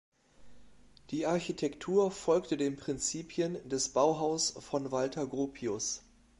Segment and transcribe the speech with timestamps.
[1.11, 6.01] Die Architektur folgte den Prinzipien des Bauhaus von Walter Gropius.